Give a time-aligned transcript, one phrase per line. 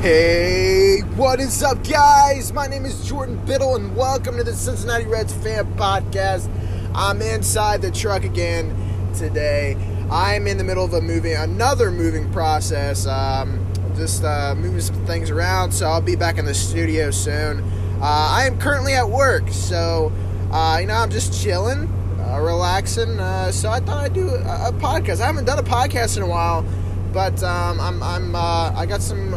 [0.00, 2.54] Hey, what is up, guys?
[2.54, 6.48] My name is Jordan Biddle, and welcome to the Cincinnati Reds Fan Podcast.
[6.94, 8.74] I'm inside the truck again
[9.14, 9.76] today.
[10.10, 13.06] I'm in the middle of a moving, another moving process.
[13.06, 13.62] Um,
[13.94, 17.62] just uh, moving some things around, so I'll be back in the studio soon.
[18.00, 20.12] Uh, I am currently at work, so
[20.56, 21.86] uh, you know I'm just chilling,
[22.18, 23.20] uh, relaxing.
[23.20, 25.20] Uh, so I thought I'd do a, a, podcast.
[25.20, 26.64] I haven't done a podcast in a while,
[27.12, 29.34] but um, I'm, I'm uh, I got some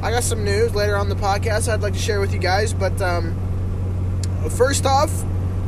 [0.00, 2.72] I got some news later on the podcast I'd like to share with you guys.
[2.72, 3.34] But um,
[4.50, 5.10] first off,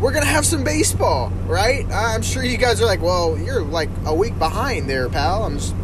[0.00, 1.84] we're gonna have some baseball, right?
[1.90, 5.42] I'm sure you guys are like, well, you're like a week behind there, pal.
[5.42, 5.74] I'm just,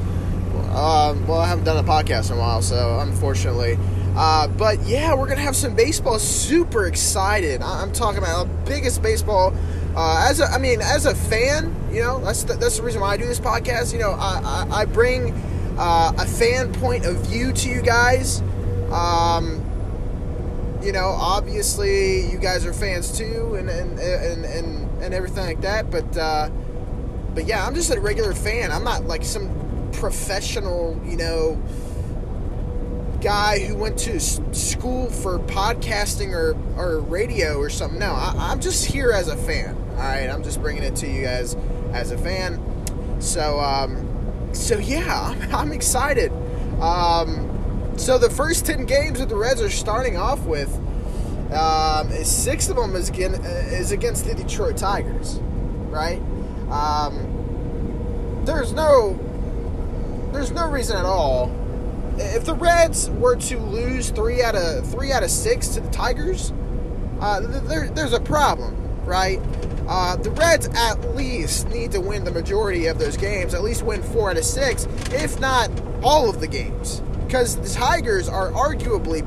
[0.52, 3.78] well, I haven't done a podcast in a while, so unfortunately.
[4.18, 6.18] Uh, but yeah, we're gonna have some baseball.
[6.18, 7.62] Super excited.
[7.62, 9.54] I'm talking about the biggest baseball.
[9.96, 13.00] Uh, as a, I mean, as a fan, you know, that's the, that's the reason
[13.00, 13.92] why I do this podcast.
[13.92, 15.32] You know, I, I, I bring
[15.78, 18.40] uh, a fan point of view to you guys.
[18.90, 19.64] Um,
[20.82, 25.60] you know, obviously you guys are fans too, and and and and, and everything like
[25.60, 25.92] that.
[25.92, 26.50] But uh,
[27.34, 28.72] but yeah, I'm just a regular fan.
[28.72, 31.62] I'm not like some professional, you know,
[33.20, 37.98] guy who went to school for podcasting or or radio or something.
[37.98, 39.76] No, I, I'm just here as a fan.
[39.92, 41.56] All right, I'm just bringing it to you guys
[41.92, 42.60] as a fan.
[43.20, 46.32] So um, so yeah, I'm, I'm excited.
[46.80, 50.72] Um, so the first ten games that the Reds are starting off with,
[51.52, 55.38] um, six of them is again is against the Detroit Tigers,
[55.90, 56.20] right?
[56.70, 59.18] Um, there's no
[60.32, 61.48] there's no reason at all.
[62.20, 65.90] If the Reds were to lose three out of three out of six to the
[65.90, 66.52] Tigers,
[67.20, 69.40] uh, there, there's a problem, right?
[69.88, 73.82] Uh, the Reds at least need to win the majority of those games, at least
[73.82, 75.70] win four out of six, if not
[76.02, 77.00] all of the games.
[77.24, 79.24] Because the Tigers are arguably,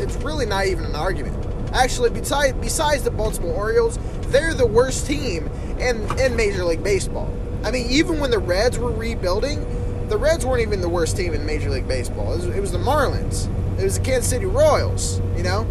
[0.00, 1.36] it's really not even an argument.
[1.72, 3.98] Actually, besides, besides the Baltimore Orioles,
[4.28, 5.48] they're the worst team
[5.78, 7.32] in, in Major League Baseball.
[7.64, 9.64] I mean, even when the Reds were rebuilding,
[10.08, 12.32] the Reds weren't even the worst team in Major League Baseball.
[12.32, 13.48] It was, it was the Marlins.
[13.78, 15.66] It was the Kansas City Royals, you know?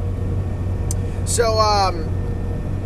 [1.25, 2.09] So, um,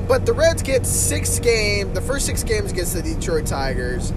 [0.08, 4.12] but the Reds get six games, the first six games against the Detroit Tigers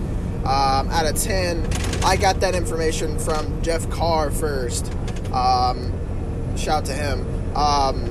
[0.45, 1.67] um, out of 10.
[2.05, 4.93] I got that information from Jeff Carr first.
[5.33, 5.93] Um,
[6.57, 7.21] shout to him.
[7.57, 8.05] Um,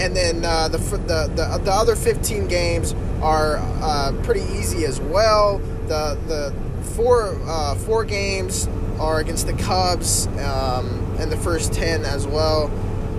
[0.00, 4.98] and then uh, the, the, the, the, other 15 games are uh, pretty easy as
[5.00, 5.58] well.
[5.86, 8.68] The, the four, uh, four games
[8.98, 12.70] are against the Cubs um, and the first 10 as well.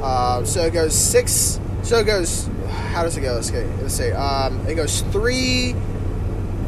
[0.01, 2.49] Uh, so it goes six, so it goes
[2.91, 3.33] how does it go?
[3.33, 5.75] Let's, get, let's say um, it goes three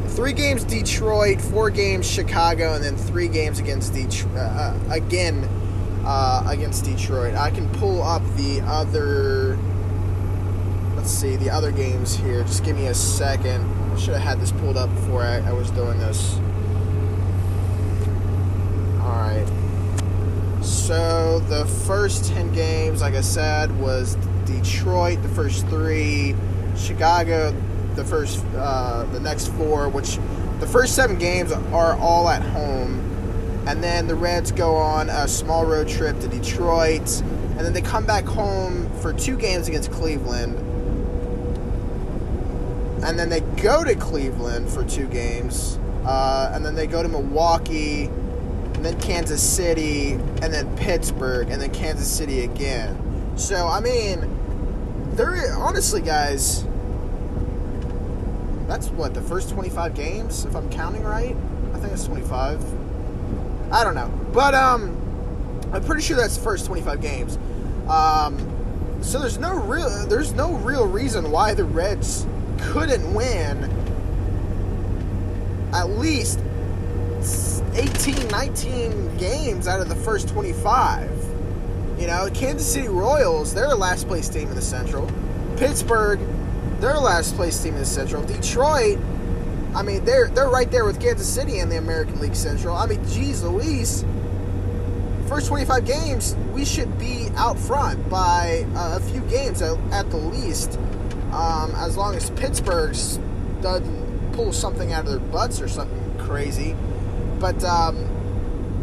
[0.07, 5.47] three games Detroit, four games Chicago, and then three games against Detroit uh, again
[6.05, 7.35] uh, against Detroit.
[7.35, 9.57] I can pull up the other.
[10.95, 12.43] Let's see the other games here.
[12.43, 13.65] Just give me a second.
[13.91, 16.39] I should have had this pulled up before I, I was doing this.
[19.33, 20.63] Right.
[20.63, 26.35] So the first ten games, like I said, was Detroit the first three,
[26.77, 27.53] Chicago
[27.95, 30.17] the first uh, the next four, which
[30.59, 32.99] the first seven games are all at home,
[33.67, 37.81] and then the Reds go on a small road trip to Detroit, and then they
[37.81, 40.57] come back home for two games against Cleveland,
[43.03, 47.09] and then they go to Cleveland for two games, uh, and then they go to
[47.09, 48.09] Milwaukee,
[48.83, 53.37] and then Kansas City, and then Pittsburgh, and then Kansas City again.
[53.37, 54.27] So I mean,
[55.15, 56.65] there honestly, guys,
[58.67, 61.33] that's what the first 25 games, if I'm counting right.
[61.73, 62.61] I think it's 25.
[63.71, 64.99] I don't know, but um,
[65.71, 67.37] I'm pretty sure that's the first 25 games.
[67.87, 68.37] Um,
[69.01, 72.27] so there's no real there's no real reason why the Reds
[72.59, 73.63] couldn't win
[75.73, 76.41] at least
[77.73, 81.09] 18, 19 games out of the first 25.
[81.97, 85.09] You know, Kansas City Royals, they're a last place team in the Central.
[85.57, 86.19] Pittsburgh,
[86.79, 88.23] they're a last place team in the Central.
[88.23, 88.99] Detroit,
[89.75, 92.75] I mean, they're they're right there with Kansas City in the American League Central.
[92.75, 94.03] I mean, geez Louise.
[95.27, 100.09] First 25 games, we should be out front by uh, a few games at, at
[100.09, 100.77] the least.
[101.31, 102.91] Um, as long as Pittsburgh
[103.61, 106.75] doesn't pull something out of their butts or something crazy.
[107.43, 107.97] But um,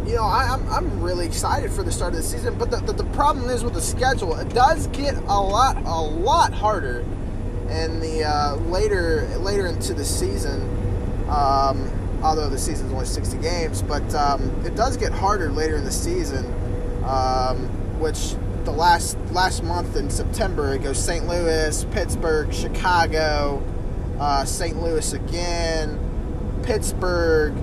[0.06, 2.58] you know, I, am I'm, I'm really excited for the start of the season.
[2.58, 5.98] But the, the, the, problem is with the schedule, it does get a lot, a
[5.98, 7.00] lot harder
[7.70, 10.60] in the uh, later later into the season.
[11.30, 11.90] Um,
[12.22, 15.90] although the season's only 60 games, but um, it does get harder later in the
[15.90, 16.44] season.
[17.02, 17.66] Um,
[17.98, 18.34] which
[18.64, 21.26] the last last month in September it goes St.
[21.26, 23.62] Louis, Pittsburgh, Chicago,
[24.18, 24.82] uh, St.
[24.82, 25.98] Louis again,
[26.62, 27.54] Pittsburgh,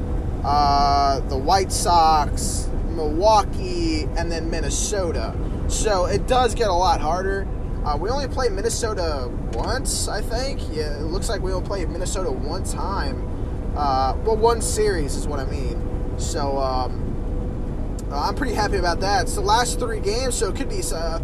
[0.47, 5.35] uh, the White Sox, Milwaukee, and then Minnesota.
[5.67, 7.45] So it does get a lot harder.
[7.83, 10.61] Uh, we only played Minnesota once, I think.
[10.71, 13.27] Yeah, it looks like we will play Minnesota one time.
[13.75, 16.15] Uh, well, one series is what I mean.
[16.17, 19.23] So um, uh, I'm pretty happy about that.
[19.23, 21.19] It's the last three games, so it could be uh,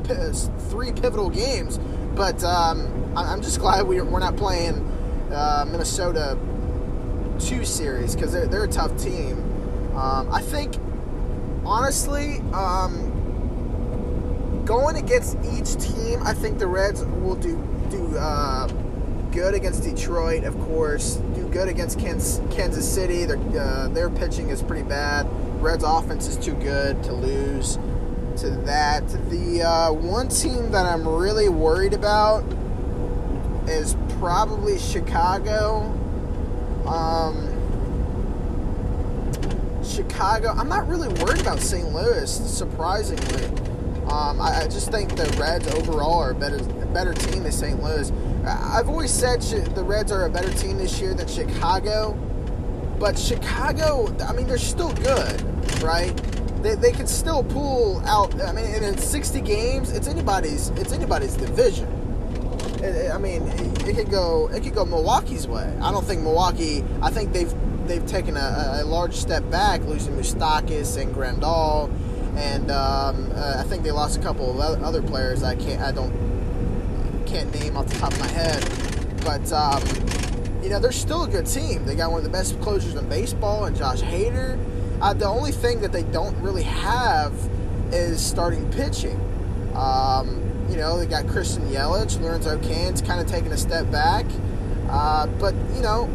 [0.70, 1.80] three pivotal games.
[2.14, 4.86] But um, I'm just glad we're, we're not playing
[5.32, 6.38] uh, Minnesota
[7.40, 9.38] two series because they're, they're a tough team.
[9.96, 10.76] Um, I think,
[11.66, 13.12] honestly, um,
[14.66, 17.58] going against each team, I think the Reds will do
[17.90, 18.68] do uh,
[19.32, 21.16] good against Detroit, of course.
[21.36, 23.26] Do good against Kansas City.
[23.26, 25.28] Their uh, their pitching is pretty bad.
[25.62, 27.78] Reds' offense is too good to lose
[28.38, 29.08] to that.
[29.30, 32.44] The uh, one team that I'm really worried about
[33.68, 36.00] is probably Chicago.
[36.88, 37.54] Um,
[39.84, 40.50] Chicago.
[40.50, 41.94] I'm not really worried about St.
[41.94, 43.46] Louis, surprisingly.
[44.10, 47.52] Um, I, I, just think the Reds overall are a better, a better team than
[47.52, 47.82] St.
[47.82, 48.12] Louis.
[48.46, 52.14] I've always said the Reds are a better team this year than Chicago,
[53.00, 55.42] but Chicago, I mean, they're still good,
[55.82, 56.16] right?
[56.62, 58.40] They, they can still pull out.
[58.42, 61.88] I mean, in 60 games, it's anybody's it's anybody's division.
[63.12, 63.42] I mean,
[63.88, 65.76] it could go it could go Milwaukee's way.
[65.82, 66.84] I don't think Milwaukee.
[67.02, 67.54] I think they've
[67.88, 71.92] they've taken a, a large step back, losing Moustakas and Grandal,
[72.38, 75.44] and um, uh, I think they lost a couple of other players.
[75.44, 76.14] I can't I don't
[77.26, 78.64] can't name off the top of my head,
[79.24, 79.84] but um,
[80.64, 81.86] you know they're still a good team.
[81.86, 84.58] They got one of the best closers in baseball, and Josh Hader.
[85.02, 87.34] Uh, the only thing that they don't really have
[87.92, 89.20] is starting pitching.
[89.76, 94.26] Um, you know, they got Christian Yelich, Lorenzo Cain's kind of taking a step back.
[94.90, 96.10] Uh, but, you know,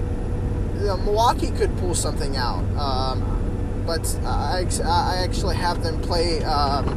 [0.79, 2.65] you know, Milwaukee could pull something out.
[2.77, 6.89] Um, but I, I actually have them play um,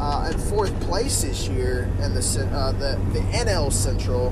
[0.00, 4.28] uh, in fourth place this year in the uh, the, the NL Central.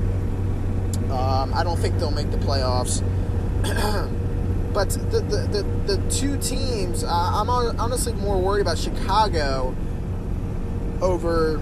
[1.11, 3.03] Um, I don't think they'll make the playoffs.
[4.73, 9.75] but the, the, the, the, two teams, uh, I'm honestly more worried about Chicago
[11.01, 11.61] over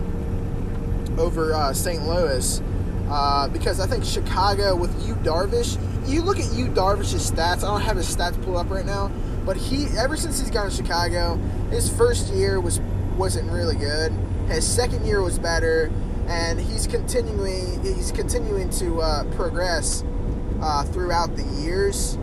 [1.19, 2.07] over uh, St.
[2.07, 2.63] Louis
[3.11, 5.79] uh, because I think Chicago with Yu Darvish,
[6.09, 7.59] you look at Yu Darvish's stats.
[7.59, 9.11] I don't have his stats pulled up right now,
[9.45, 11.37] but he ever since he's gone to Chicago,
[11.71, 12.81] his first year was
[13.17, 14.13] wasn't really good.
[14.49, 15.91] His second year was better,
[16.27, 20.03] and he's continuing he's continuing to uh, progress
[20.61, 22.15] uh, throughout the years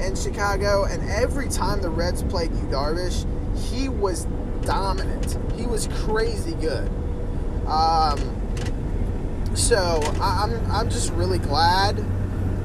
[0.00, 0.84] in Chicago.
[0.84, 3.26] And every time the Reds played Yu Darvish,
[3.58, 4.26] he was
[4.62, 5.38] dominant.
[5.58, 6.88] He was crazy good.
[7.66, 8.35] Um,
[9.56, 11.98] so I'm I'm just really glad.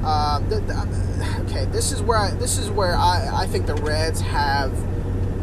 [0.04, 4.20] Um, that, okay, this is where I, this is where I, I think the Reds
[4.20, 4.72] have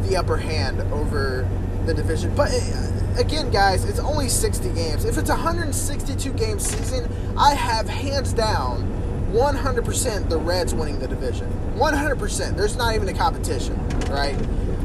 [0.08, 1.48] the upper hand over
[1.86, 2.36] the division.
[2.36, 5.06] But uh, again, guys, it's only 60 games.
[5.06, 8.84] If it's a 162 game season, I have hands down
[9.32, 11.50] 100% the Reds winning the division.
[11.76, 12.58] 100%.
[12.58, 13.78] There's not even a competition,
[14.10, 14.36] right?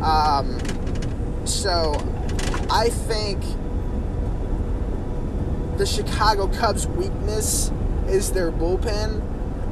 [0.03, 0.57] Um,
[1.47, 1.95] so
[2.71, 3.43] I think
[5.77, 7.73] the Chicago Cubs' weakness
[8.09, 9.23] is their bullpen.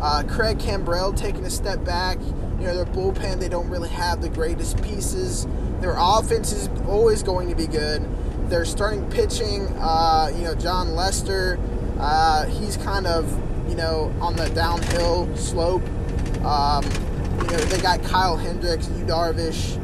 [0.00, 2.18] Uh, Craig Kimbrel taking a step back.
[2.58, 5.46] You know, their bullpen, they don't really have the greatest pieces.
[5.80, 8.04] Their offense is always going to be good.
[8.48, 11.58] Their starting pitching, uh, you know, Jon Lester,
[11.98, 13.30] uh, he's kind of,
[13.68, 15.82] you know, on the downhill slope.
[16.44, 16.84] Um,
[17.38, 19.78] you know, they got Kyle Hendricks, Yu Darvish.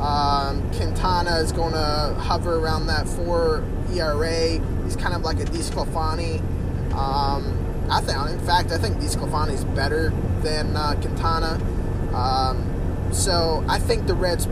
[0.00, 4.60] Um, Quintana is going to hover around that four ERA.
[4.90, 6.40] He's kind of like a DeSclafani.
[6.92, 10.10] Um, I think, in fact, I think DeSclafani is better
[10.42, 11.60] than uh, Quintana.
[12.12, 14.48] Um, so I think the Reds'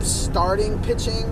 [0.00, 1.24] starting pitching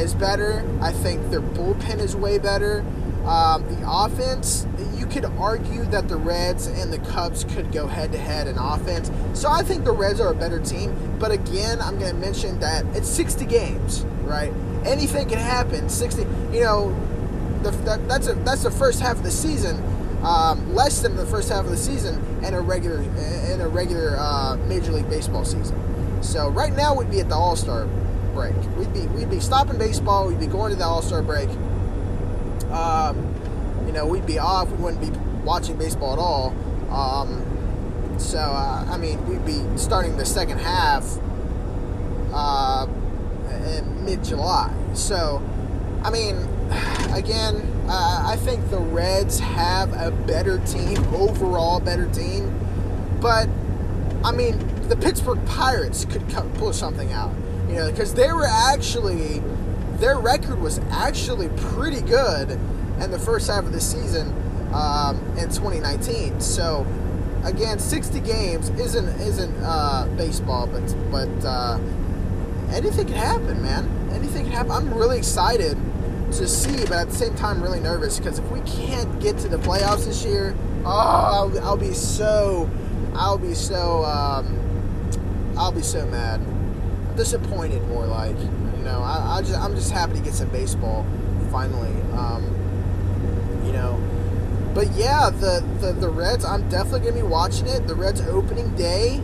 [0.00, 0.68] is better.
[0.82, 2.80] I think their bullpen is way better.
[3.24, 4.66] Um, the offense,
[4.96, 8.58] you could argue that the Reds and the Cubs could go head to head in
[8.58, 9.12] offense.
[9.34, 10.92] So I think the Reds are a better team.
[11.20, 14.52] But again, I'm going to mention that it's 60 games, right?
[14.84, 15.88] Anything can happen.
[15.88, 16.92] 60, you know,
[17.70, 19.82] the, that, that's a, that's the first half of the season.
[20.22, 23.00] Um, less than the first half of the season in a regular
[23.52, 26.22] in a regular uh, Major League Baseball season.
[26.22, 27.86] So right now we'd be at the All Star
[28.34, 28.54] break.
[28.76, 30.26] We'd be we'd be stopping baseball.
[30.28, 31.48] We'd be going to the All Star break.
[32.70, 33.34] Um,
[33.86, 34.68] you know, we'd be off.
[34.70, 36.54] We wouldn't be watching baseball at all.
[36.90, 41.18] Um, so uh, I mean, we'd be starting the second half
[42.32, 42.86] uh,
[43.76, 44.74] in mid July.
[44.94, 45.42] So
[46.06, 46.36] I mean,
[47.12, 47.56] again,
[47.88, 52.56] uh, I think the Reds have a better team overall, better team.
[53.20, 53.48] But
[54.24, 54.56] I mean,
[54.88, 56.22] the Pittsburgh Pirates could
[56.54, 57.34] pull something out,
[57.68, 59.42] you know, because they were actually
[59.96, 64.28] their record was actually pretty good in the first half of the season
[64.72, 66.40] um, in 2019.
[66.40, 66.86] So
[67.44, 71.80] again, 60 games isn't isn't uh, baseball, but but uh,
[72.70, 73.90] anything can happen, man.
[74.12, 74.70] Anything can happen.
[74.70, 75.76] I'm really excited
[76.32, 79.48] to see, but at the same time, really nervous because if we can't get to
[79.48, 80.54] the playoffs this year,
[80.84, 82.68] oh, I'll, I'll be so,
[83.14, 86.40] I'll be so, um, I'll be so mad,
[87.16, 89.00] disappointed more like, you know.
[89.02, 91.06] I, I just, I'm just happy to get some baseball
[91.50, 92.44] finally, um,
[93.64, 94.00] you know.
[94.74, 97.86] But yeah, the, the the Reds, I'm definitely gonna be watching it.
[97.86, 99.22] The Reds opening day,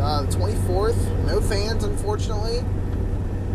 [0.00, 1.24] uh, the 24th.
[1.24, 2.64] No fans, unfortunately.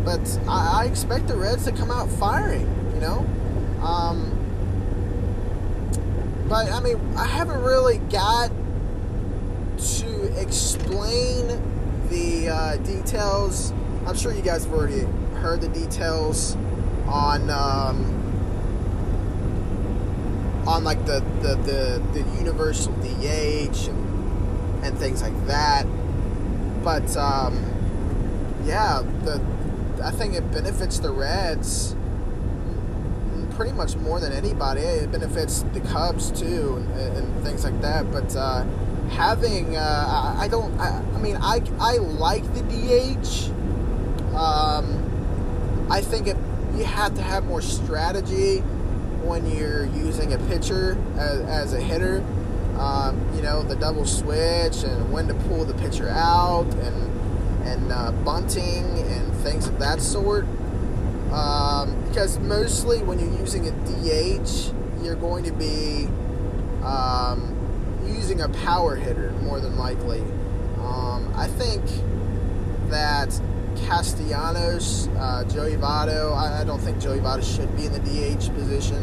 [0.04, 3.26] But I, I expect the Reds to come out firing, you know?
[3.84, 4.38] Um,
[6.48, 8.52] but I mean, I haven't really got
[9.78, 11.48] to explain
[12.10, 13.72] the uh, details.
[14.06, 15.06] I'm sure you guys have already
[15.40, 16.56] heard the details
[17.08, 18.22] on um,
[20.68, 25.86] on like the, the, the, the universal DH and, and things like that.
[26.84, 27.64] But um,
[28.66, 29.42] yeah, the
[30.02, 31.96] I think it benefits the Reds
[33.62, 34.82] pretty much more than anybody.
[34.82, 38.12] It benefits the Cubs too, and, and things like that.
[38.12, 38.64] But uh,
[39.10, 40.80] having, uh, I, don't.
[40.80, 43.50] I, I, mean, I I like the DH.
[44.36, 46.38] Um, I think it,
[46.76, 48.60] you have to have more strategy
[49.24, 52.24] when you're using a pitcher as, as a hitter.
[52.78, 57.92] Um, you know, the double switch and when to pull the pitcher out and and
[57.92, 60.46] uh, bunting and things of that sort.
[61.32, 66.08] Um, because mostly when you're using a DH, you're going to be
[66.84, 67.58] um,
[68.06, 70.20] using a power hitter more than likely.
[70.80, 71.84] Um, I think
[72.90, 73.40] that
[73.86, 78.54] Castellanos, uh, Joey Votto, I, I, don't think Joey Votto should be in the DH
[78.54, 79.02] position.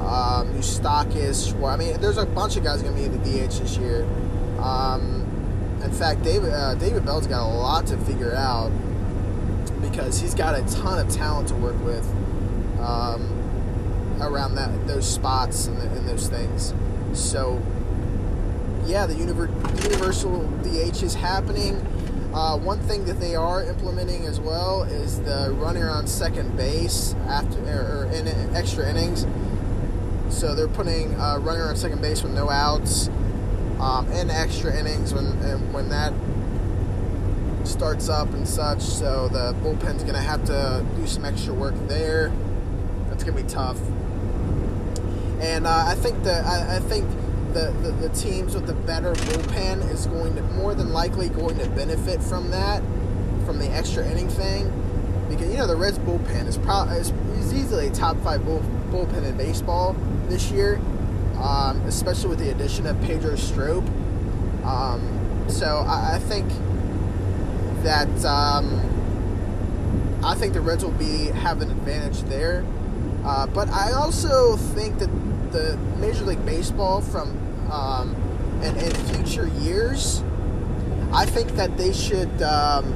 [0.00, 3.60] Um, Moustakas, I mean, there's a bunch of guys going to be in the DH
[3.60, 4.04] this year.
[4.58, 5.22] Um,
[5.82, 8.70] in fact, David uh, David Bell's got a lot to figure out
[9.82, 12.08] because he's got a ton of talent to work with
[12.80, 13.28] um,
[14.20, 16.72] around that those spots and, the, and, those things.
[17.12, 17.60] So,
[18.86, 21.76] yeah, the universal DH is happening.
[22.32, 27.14] Uh, one thing that they are implementing as well is the runner on second base
[27.26, 29.26] after or, in extra innings.
[30.30, 33.08] So they're putting a runner on second base with no outs
[33.78, 35.26] um, in extra innings when
[35.72, 36.12] when that
[37.66, 38.80] starts up and such.
[38.80, 42.32] So the bullpen's going to have to do some extra work there.
[43.08, 43.78] That's going to be tough.
[45.40, 47.08] And uh, I think the I, I think
[47.52, 51.58] the, the, the teams with the better bullpen is going to more than likely going
[51.58, 52.82] to benefit from that,
[53.44, 54.70] from the extra inning thing,
[55.28, 58.62] because you know the Reds bullpen is probably is, is easily a top five bull,
[58.90, 59.96] bullpen in baseball
[60.28, 60.80] this year
[61.42, 63.84] um, especially with the addition of Pedro Strop.
[64.64, 66.48] Um, so I, I, think
[67.82, 68.80] that um,
[70.24, 72.64] I think the Reds will be have an advantage there.
[73.24, 75.10] Uh, but I also think that
[75.52, 77.38] the Major League Baseball from
[77.70, 78.14] um,
[78.62, 80.22] in, in, future years,
[81.12, 82.42] I think that they should.
[82.42, 82.92] Um,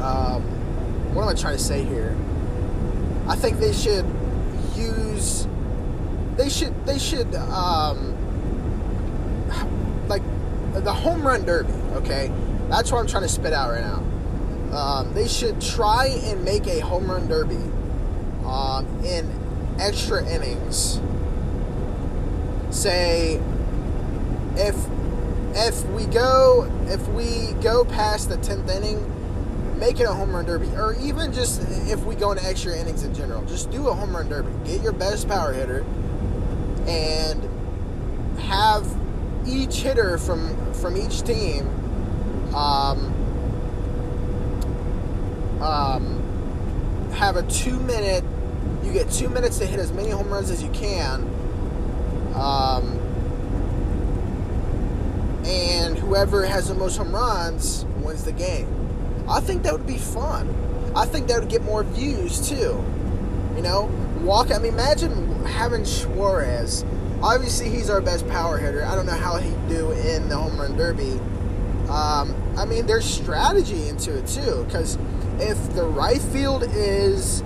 [0.00, 0.42] um,
[1.14, 2.16] what am I trying to say here?
[3.26, 4.06] I think they should
[4.76, 5.46] use
[6.36, 8.14] they should they should um,
[10.08, 10.22] like
[10.72, 11.72] the home run derby.
[11.94, 12.32] Okay,
[12.68, 14.04] that's what I'm trying to spit out right now.
[14.76, 17.56] Um, they should try and make a home run derby
[18.44, 19.30] um, in
[19.80, 21.00] extra innings.
[22.70, 23.40] Say
[24.56, 24.76] if
[25.54, 30.44] if we go if we go past the tenth inning, make it a home run
[30.44, 33.94] derby, or even just if we go into extra innings in general, just do a
[33.94, 34.50] home run derby.
[34.70, 35.84] Get your best power hitter
[36.86, 37.48] and
[38.40, 38.86] have
[39.46, 41.87] each hitter from from each team
[42.54, 43.12] um,
[45.62, 48.24] um, have a two minute
[48.84, 51.22] you get two minutes to hit as many home runs as you can
[52.34, 52.98] um,
[55.44, 58.68] and whoever has the most home runs wins the game
[59.28, 60.48] i think that would be fun
[60.96, 62.84] i think that would get more views too
[63.56, 63.90] you know
[64.20, 66.84] walk i mean imagine having Suarez
[67.22, 68.84] obviously he's our best power hitter.
[68.84, 71.20] I don't know how he'd do in the home run derby.
[71.88, 74.98] Um, I mean, there's strategy into it too, because
[75.38, 77.42] if the right field is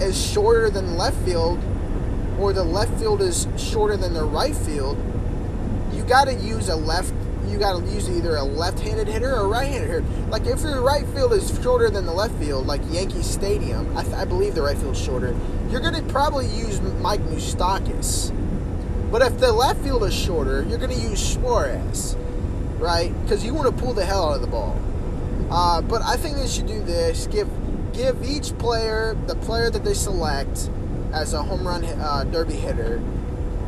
[0.00, 1.62] is shorter than left field,
[2.38, 4.98] or the left field is shorter than the right field,
[5.92, 7.12] you got to use a left.
[7.46, 10.04] You got to use either a left-handed hitter or a right-handed hitter.
[10.28, 14.02] Like if the right field is shorter than the left field, like Yankee Stadium, I,
[14.02, 15.36] th- I believe the right field's shorter.
[15.70, 18.32] You're to probably use Mike Moustakas.
[19.12, 22.16] But if the left field is shorter, you're going to use Suarez,
[22.78, 23.12] right?
[23.22, 24.80] Because you want to pull the hell out of the ball.
[25.50, 27.48] Uh, but I think they should do this: give
[27.92, 30.70] give each player the player that they select
[31.12, 33.00] as a home run uh, derby hitter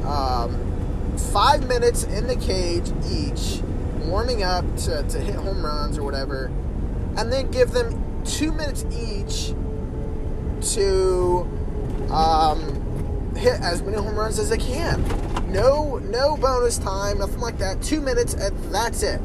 [0.06, 3.60] um, five minutes in the cage each,
[4.04, 6.46] warming up to, to hit home runs or whatever,
[7.16, 9.54] and then give them two minutes each
[10.74, 11.46] to
[12.10, 15.02] um, hit as many home runs as they can.
[15.46, 17.82] No, no bonus time, nothing like that.
[17.82, 19.20] Two minutes, and that's it.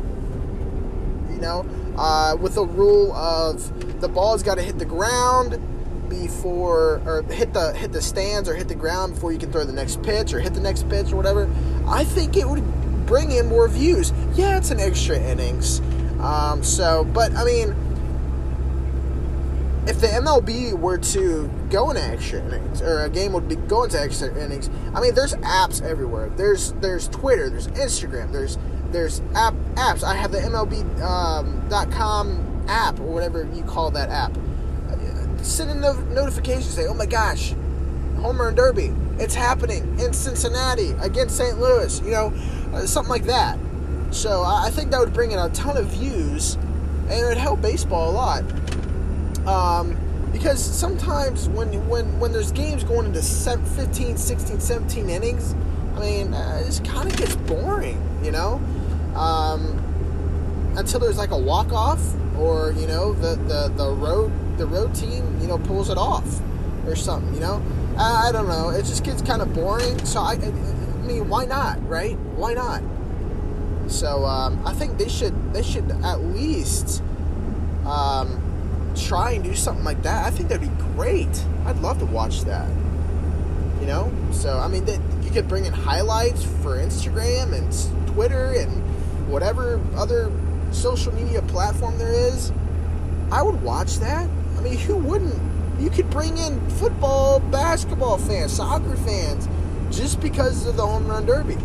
[1.29, 1.65] You know,
[1.97, 5.59] uh, with the rule of the ball's got to hit the ground
[6.09, 9.63] before, or hit the hit the stands or hit the ground before you can throw
[9.63, 11.49] the next pitch or hit the next pitch or whatever.
[11.87, 12.63] I think it would
[13.05, 14.13] bring in more views.
[14.35, 15.79] Yeah, it's an extra innings.
[16.19, 17.75] Um, so, but I mean,
[19.87, 23.89] if the MLB were to go into extra innings, or a game would be going
[23.91, 26.29] to extra innings, I mean, there's apps everywhere.
[26.29, 28.57] There's there's Twitter, there's Instagram, there's
[28.91, 30.03] there's app apps.
[30.03, 34.37] I have the MLB.com um, app or whatever you call that app.
[35.41, 37.55] Send a no- notification, say, "Oh my gosh,
[38.19, 38.93] Home run derby!
[39.17, 41.59] It's happening in Cincinnati against St.
[41.59, 42.33] Louis." You know,
[42.73, 43.57] uh, something like that.
[44.11, 46.55] So I think that would bring in a ton of views,
[47.09, 48.43] and it would help baseball a lot.
[49.47, 49.97] Um,
[50.31, 55.55] because sometimes when when when there's games going into 15, 16, 17 innings,
[55.95, 58.61] I mean, uh, it kind of gets boring, you know.
[59.15, 59.77] Um,
[60.77, 62.01] until there's like a walk off,
[62.37, 66.41] or you know, the, the the road the road team, you know, pulls it off
[66.85, 67.61] or something, you know.
[67.97, 68.69] I, I don't know.
[68.69, 70.03] It just gets kind of boring.
[70.05, 72.17] So I, I mean, why not, right?
[72.35, 72.81] Why not?
[73.87, 77.03] So um, I think they should they should at least
[77.85, 78.50] um,
[78.95, 80.25] try and do something like that.
[80.25, 81.43] I think that'd be great.
[81.65, 82.69] I'd love to watch that.
[83.79, 88.53] You know, so I mean, that you could bring in highlights for Instagram and Twitter
[88.53, 88.69] and
[89.27, 90.31] whatever other
[90.71, 92.51] social media platform there is.
[93.31, 94.29] I would watch that.
[94.57, 95.39] I mean, who wouldn't?
[95.79, 99.47] You could bring in football, basketball fans, soccer fans,
[99.89, 101.57] just because of the home run derby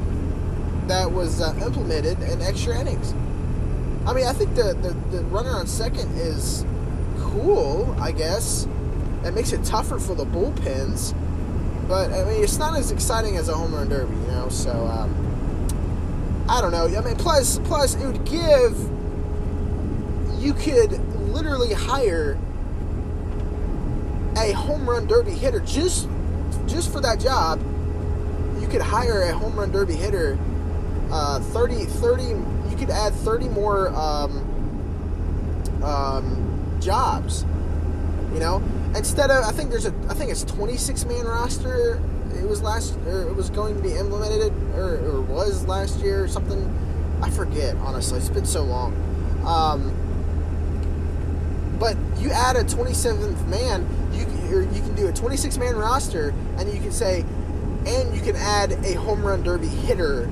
[0.86, 3.12] that was uh, implemented in extra innings.
[4.06, 6.64] I mean, I think the, the, the runner on second is
[7.40, 8.66] cool, I guess.
[9.24, 11.14] It makes it tougher for the bullpens.
[11.88, 14.48] But, I mean, it's not as exciting as a home run derby, you know?
[14.48, 16.86] So, um, I don't know.
[16.86, 18.76] I mean, plus, plus it would give.
[20.38, 20.92] You could
[21.30, 22.38] literally hire
[24.36, 26.08] a home run derby hitter just
[26.66, 27.60] just for that job.
[28.60, 30.38] You could hire a home run derby hitter.
[31.10, 34.42] Uh, 30, 30 You could add thirty more um,
[35.82, 36.45] um,
[36.86, 37.44] jobs.
[38.32, 38.62] You know,
[38.94, 42.00] instead of I think there's a I think it's twenty six man roster.
[42.34, 46.24] It was last or it was going to be implemented or, or was last year
[46.24, 46.62] or something.
[47.22, 48.18] I forget honestly.
[48.18, 48.94] It's been so long.
[49.44, 49.92] Um,
[51.78, 54.20] but you add a 27th man, you
[54.60, 57.24] you can do a 26 man roster, and you can say,
[57.86, 60.30] and you can add a home run derby hitter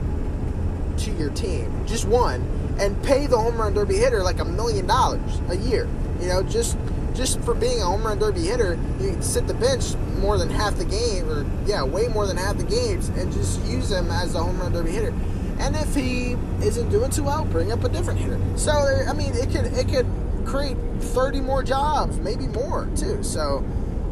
[0.98, 2.42] to your team, just one,
[2.78, 5.88] and pay the home run derby hitter like a million dollars a year.
[6.20, 6.76] You know, just
[7.14, 10.76] just for being a home run derby hitter, you sit the bench more than half
[10.76, 14.34] the game, or yeah, way more than half the games, and just use him as
[14.34, 15.14] a home run derby hitter.
[15.58, 18.40] And if he isn't doing too well, bring up a different hitter.
[18.56, 20.06] So I mean, it could it could
[20.46, 23.22] create 30 more jobs, maybe more too.
[23.22, 23.58] So,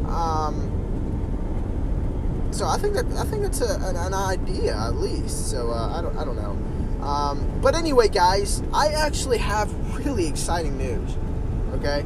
[0.07, 0.69] um,
[2.51, 5.49] so I think that I think that's a, an, an idea at least.
[5.49, 6.57] So uh, I don't I don't know.
[7.05, 11.17] Um, but anyway, guys, I actually have really exciting news.
[11.73, 12.01] Okay,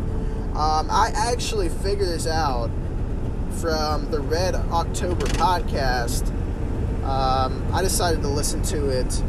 [0.55, 2.69] um, I actually figured this out
[3.59, 6.27] from the Red October podcast.
[7.03, 9.21] Um, I decided to listen to it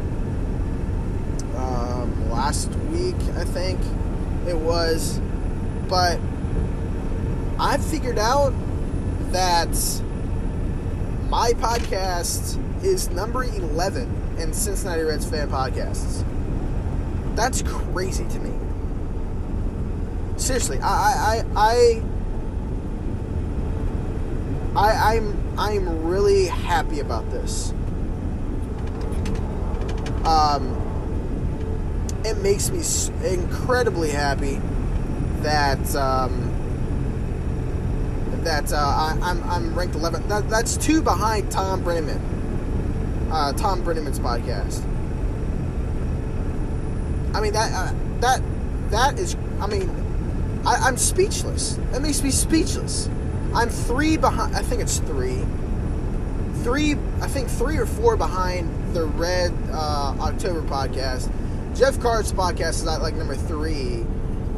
[1.55, 3.79] um, last week, I think
[4.47, 5.19] it was.
[5.87, 6.19] But
[7.59, 8.53] I figured out
[9.31, 9.69] that
[11.29, 16.25] my podcast is number 11 in Cincinnati Reds fan podcasts.
[17.35, 18.58] That's crazy to me.
[20.49, 22.01] Seriously, I, I, I,
[24.75, 27.69] I, I'm, I'm really happy about this.
[30.25, 30.75] um,
[32.25, 32.81] it makes me
[33.29, 34.59] incredibly happy
[35.43, 36.51] that um,
[38.43, 40.27] that uh, I, am I'm, I'm ranked 11th.
[40.29, 42.19] That, that's two behind Thom Brennaman.
[43.31, 44.83] Uh, Thom Brennaman's podcast.
[47.35, 48.41] I mean that uh, that
[48.89, 49.37] that is.
[49.61, 50.08] I mean,
[50.65, 51.77] I, am speechless.
[51.91, 53.09] That makes me speechless.
[53.53, 54.55] I'm three behind.
[54.55, 55.43] I think it's three.
[56.63, 56.93] Three.
[57.21, 61.31] I think three or four behind the Red uh, October podcast.
[61.75, 64.05] Jeff Carr's podcast is at like number three.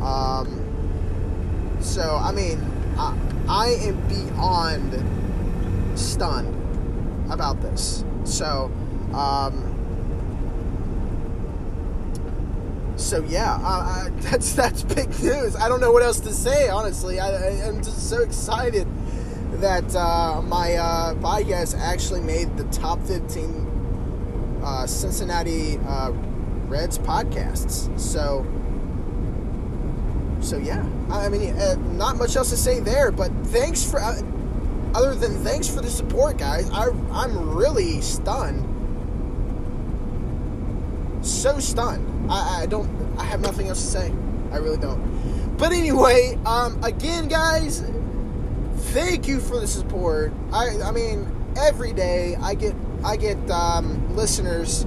[0.01, 2.59] Um, so I mean,
[2.97, 8.03] I, I am beyond stunned about this.
[8.23, 8.71] So,
[9.13, 9.70] um,
[13.01, 15.55] so yeah, uh, I, that's that's big news.
[15.55, 16.69] I don't know what else to say.
[16.69, 17.31] Honestly, I,
[17.67, 18.87] am just so excited
[19.61, 26.11] that uh, my uh, podcast actually made the top 15 uh, Cincinnati uh,
[26.67, 27.99] Reds podcasts.
[27.99, 28.45] So,
[30.39, 33.11] so yeah, I mean, uh, not much else to say there.
[33.11, 33.99] But thanks for,
[34.95, 36.69] other than thanks for the support, guys.
[36.71, 38.65] I I'm really stunned,
[41.21, 42.31] so stunned.
[42.31, 42.89] I, I don't.
[43.17, 44.13] I have nothing else to say.
[44.51, 45.57] I really don't.
[45.57, 47.83] But anyway, um, again, guys,
[48.91, 50.33] thank you for the support.
[50.51, 54.85] I, I mean, every day I get I get um, listeners,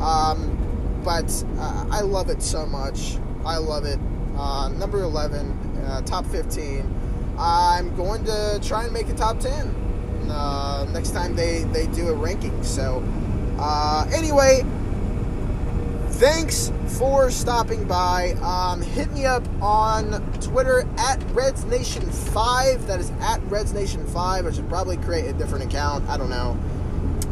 [0.00, 3.18] um, but uh, I love it so much.
[3.44, 3.98] I love it.
[4.36, 5.50] Uh, number eleven,
[5.86, 6.90] uh, top fifteen.
[7.38, 9.68] I'm going to try and make a top ten
[10.30, 12.62] uh, next time they they do a ranking.
[12.62, 13.02] So,
[13.58, 14.64] uh, anyway
[16.14, 18.34] thanks for stopping by.
[18.34, 22.86] Um, hit me up on Twitter at Reds Nation 5.
[22.86, 24.46] That is at Reds Nation 5.
[24.46, 26.08] I should probably create a different account.
[26.08, 26.56] I don't know.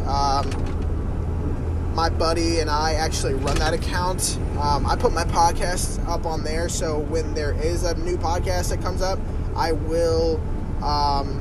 [0.09, 4.37] Um, my buddy and I actually run that account.
[4.61, 8.71] Um, I put my podcasts up on there, so when there is a new podcast
[8.71, 9.21] that comes up,
[9.55, 10.41] I will
[10.83, 11.39] um,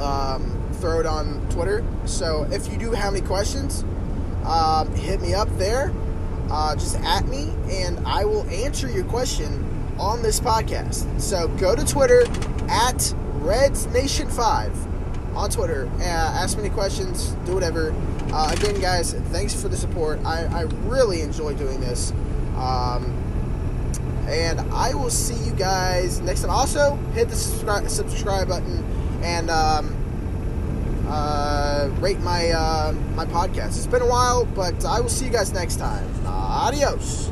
[0.00, 1.84] um, throw it on Twitter.
[2.04, 3.84] So if you do have any questions,
[4.44, 5.92] um, hit me up there
[6.50, 9.64] uh, just at me and I will answer your question
[9.98, 11.20] on this podcast.
[11.20, 12.24] So go to Twitter
[12.68, 15.88] at Reds Nation 5 on Twitter.
[15.98, 17.94] Uh, ask me any questions, do whatever.
[18.32, 20.18] Uh, again, guys, thanks for the support.
[20.24, 22.12] I, I really enjoy doing this.
[22.56, 23.14] Um,
[24.28, 26.50] and I will see you guys next time.
[26.50, 28.84] Also, hit the subscribe, subscribe button
[29.22, 29.96] and um,
[31.08, 33.76] uh, rate my uh, my podcast.
[33.78, 36.08] It's been a while, but I will see you guys next time.
[36.26, 37.30] Adios.